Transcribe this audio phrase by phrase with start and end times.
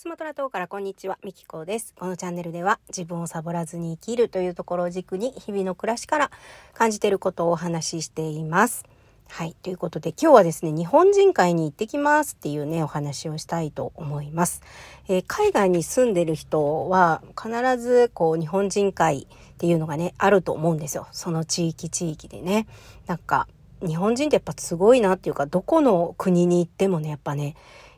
[0.00, 1.92] スマトラ島からこんにちは、みきこです。
[1.94, 6.30] このチャンネルでは自分をサボらずに生きるというところを軸に日々の暮らしから
[6.72, 8.86] 感じていることをお話ししています。
[9.28, 9.54] はい。
[9.62, 14.62] ということで今日はですね、日本人会に行ってきますっていうね、お話をしたいと思います。
[15.06, 21.08] えー、海外に住んでる人は必ずこう日本人会っていうのがね、あると思うんですよ。
[21.12, 22.66] その地域地域でね。
[23.06, 23.48] なんか
[23.86, 27.54] 日本人ってやっぱすごいなっていうか、どこの国に行ってもね、やっぱね、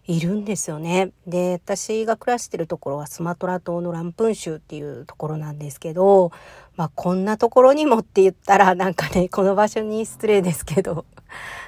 [0.07, 1.13] いるんですよね。
[1.27, 6.33] で、私が暮らしてるところはスマトラ島のランプン州っていうところなんですけど、
[6.77, 11.05] まあこんなところにもって言ったらなんかね、この場所に失礼ですけど、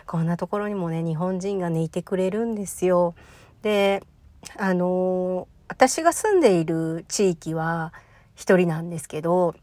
[0.06, 3.14] こんなところにもね、日本人がね、いてくれるんですよ。
[3.62, 4.02] で、
[4.56, 7.92] あの私が住んでいる地域は
[8.34, 9.54] 一人なんですけど、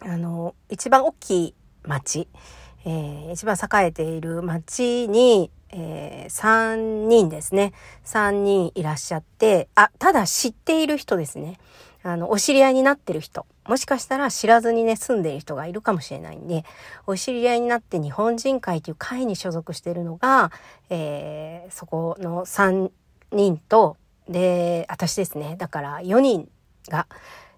[0.00, 1.54] あの一番大きい
[1.84, 2.28] 町、
[2.86, 7.72] えー、一番栄えている町に、えー、3人ですね。
[8.04, 11.58] 3人いらっしゃって、あ、ただ知っている人ですね。
[12.04, 13.44] あの、お知り合いになってる人。
[13.66, 16.64] もしかしたら知らずにね、住んでる人がいるかもしれないんで、
[17.06, 20.52] お知り合いになって日本人会という会に所属しているのが、
[20.90, 22.90] えー、そこの3
[23.32, 23.96] 人と、
[24.28, 25.56] で、私ですね。
[25.58, 26.48] だから4人
[26.88, 27.08] が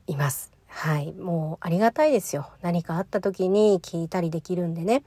[0.06, 0.55] います。
[0.77, 1.14] はい。
[1.14, 2.50] もうありがたいですよ。
[2.60, 5.05] 何かあった時に聞いたりできるんでね。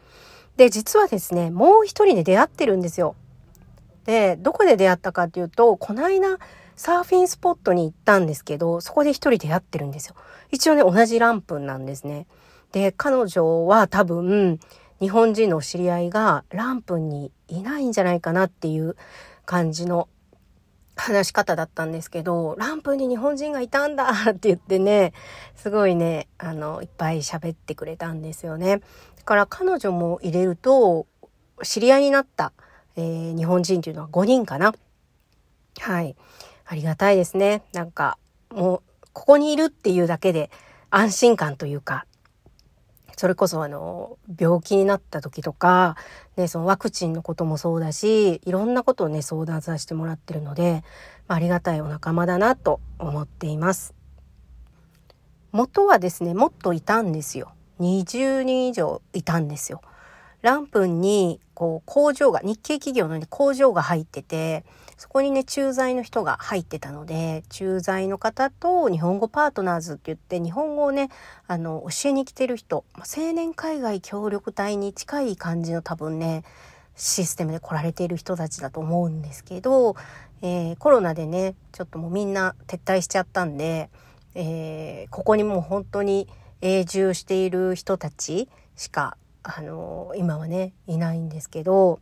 [0.57, 3.15] で、実はですね、もう一人で出会ってるんですよ。
[4.05, 6.39] で、どこで出会ったかっていうと、この間、
[6.75, 10.15] サーフィンスポットに行ったんですけど、そこで一人出会ってるんですよ。
[10.49, 12.25] 一応ね、同じランプンなんですね。
[12.71, 14.59] で、彼女は多分、
[14.99, 18.95] 日本人の知り合いがランプンにいないんじゃないかなっていう
[19.45, 20.09] 感じの
[20.99, 25.13] 話し方だったんですけど、ランプに日本人がいたんだ って言ってね、
[25.55, 28.81] すごいね、あの、いっぱい喋ってくれたんですよね。
[29.15, 31.07] だから彼女も入れると、
[31.63, 32.51] 知り合いになった、
[32.95, 34.73] えー、日本人っていうのは5人かな。
[35.79, 36.15] はい。
[36.65, 37.63] ありがたいですね。
[37.73, 38.17] なんか、
[38.51, 38.81] もう、
[39.13, 40.51] ここにいるっていうだけで
[40.89, 42.05] 安心感というか、
[43.19, 45.97] それこそあの病気になった時とか、
[46.37, 50.85] ね、そのワクチンのこともそうだしいろんなことをね相談させてもらってるので、
[51.27, 53.93] まあ、ありがたいお仲間だなと思っています。
[55.51, 57.51] 元はですねもっといたんですよ。
[57.81, 59.81] 20人以上いたんですよ。
[60.41, 64.63] ランプンにこう工場が日系企業の、工場が入ってて
[64.99, 71.09] そこにね駐在の人が入ってたので駐在の方と日本語パートナーズって言って日本語をね
[71.47, 76.43] あの教えに来てる人、ま、青年海外協力隊に近い感じの多分ね
[76.97, 79.95] システムで来られている人たちだと思うんですけど、
[80.41, 83.89] えー、コロナでねちょっともうみんな撤退しちゃったんで、
[84.35, 86.27] えー、ここにもう本当に
[86.59, 92.01] 永住している人たちしかあの今はねいないんですけど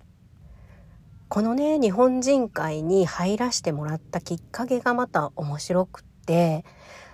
[1.30, 6.64] このね日本人会に入らせてもらったきっかけがまた面白くって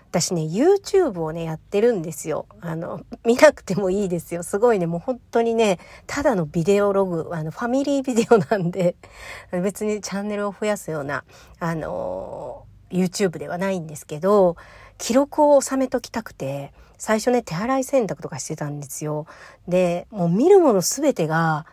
[0.09, 2.45] 私ね YouTube をねやってるんですよ。
[2.61, 4.43] あの 見なくてもいいですよ。
[4.43, 4.85] すごいね。
[4.85, 8.95] もう本当にねただのビデオログあのファミリービデオなんで
[9.51, 11.23] 別にチャンネルを増やすような
[11.59, 14.55] あの YouTube ではないんですけど
[14.99, 16.73] 記録を収めときたくて
[17.05, 19.25] 最初ね、手洗い洗濯とかしてたんですよ。
[19.67, 21.65] で、もう見るもの全てが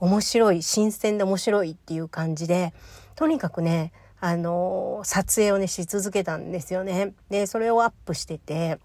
[0.00, 2.72] 面白い、新鮮で面白いっていう感じで、
[3.14, 7.12] とにかくね、あの、撮影をね、し続けたんですよね。
[7.28, 8.78] で、それをアップしてて、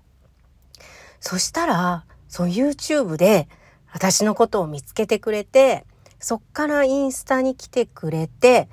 [1.20, 3.48] そしたら、そう YouTube で
[3.92, 5.86] 私のことを見つけてくれて、
[6.20, 8.70] そっからインスタに来てくれて、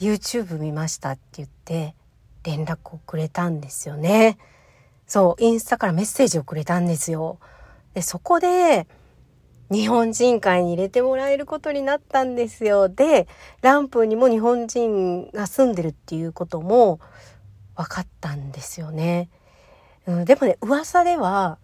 [0.00, 1.94] YouTube 見ましたって言って
[2.44, 4.38] 連絡をくれたんですよね。
[5.06, 7.38] そう、インスタからメッセージをくれたんですよ。
[7.94, 8.86] で、そこで、
[9.70, 12.88] 日本人会に入れてもらえることになったんですよ。
[12.88, 13.28] で、
[13.60, 17.00] ランプにも日本人が住んでるっていうことも
[17.76, 19.28] 分かったんですよね。
[20.06, 21.58] うん、でもね、噂では、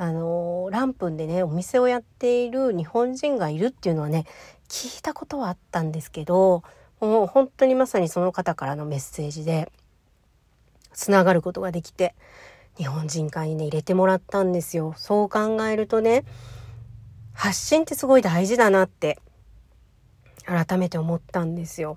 [0.00, 4.26] あのランプンでね、お店をやっている日本人がいるっていうのはね、
[4.68, 6.62] 聞いたことはあったんですけど、
[7.00, 9.70] もう本当にまさにその方からのメッセージで、
[10.92, 12.14] つながることができて、
[12.76, 14.94] 日本人会にね入れてもらったんですよ。
[14.96, 16.24] そう考えるとね
[17.38, 19.20] 発信ってすごい大事だなって
[20.44, 21.96] 改めて思ったんですよ。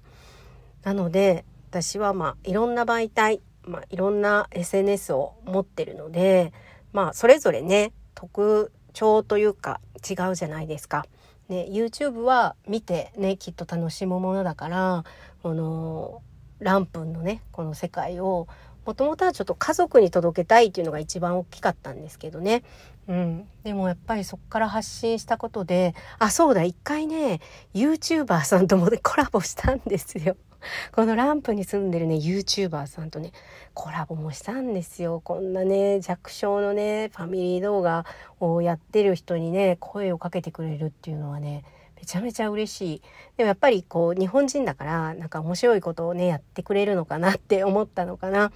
[0.83, 6.53] なので私はまあいろんな媒体、まあ、いろんな SNS を持ってるので
[6.93, 11.07] まあそれぞれね特徴というか違うじゃないですか。
[11.49, 15.03] ね、YouTube は見てねきっと楽しむものだから
[15.41, 16.21] この
[16.59, 18.47] ランプンのねこの世界を
[18.85, 22.63] もともとはちょっと家族に届けたいっていうのが一番大きかったんですけどね。
[23.07, 23.47] うん。
[23.63, 27.41] でもやっぱりそこから発信したことで、あ、そうだ、一回ね、
[27.73, 30.35] YouTuber さんともコラボしたんですよ。
[30.93, 33.31] このランプに住んでるね、YouTuber さんとね、
[33.73, 35.21] コラボもしたんですよ。
[35.23, 38.05] こんなね、弱小のね、ファミリー動画
[38.39, 41.63] をやってる人にね、声をかけてくれるっていうのはね、
[42.01, 43.01] めちゃめちゃ嬉しい。
[43.37, 48.51] でもやっぱりこう、日本人だから、なんか面白いことをね、やってくれるのかなって思ったのかな。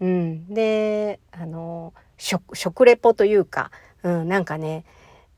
[0.00, 0.52] うん。
[0.52, 3.70] で、あの、食、食レポというか、
[4.02, 4.84] うん、なんかね、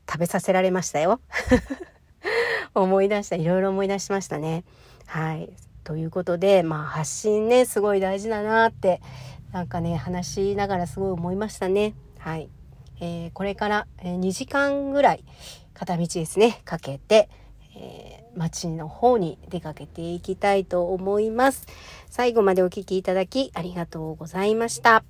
[0.09, 1.21] 食べさせられましたよ。
[2.73, 4.63] 思い出した、いろいろ思い出しましたね。
[5.05, 5.53] はい。
[5.83, 9.01] ということで、まあ発信ね、すごい大事だなって、
[9.51, 11.93] なんかね、話しながらすごい思いましたね。
[12.17, 12.49] はい。
[12.99, 15.23] えー、これから、2時間ぐらい
[15.73, 17.29] 片道ですね、かけて、
[17.75, 21.67] えー、町の方に出かけていきたいと思います。
[22.09, 25.03] 最後までお聴きいただきありがとうございました。